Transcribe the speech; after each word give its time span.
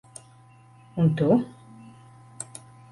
Un 1.03 1.09
tu? 1.21 1.29